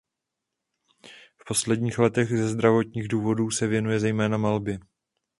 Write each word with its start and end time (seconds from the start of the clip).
V 1.37 1.41
posledních 1.47 1.99
letech 1.99 2.29
ze 2.29 2.47
zdravotních 2.47 3.07
důvodů 3.07 3.51
se 3.51 3.67
věnuje 3.67 3.99
zejména 3.99 4.37
malbě. 4.37 4.79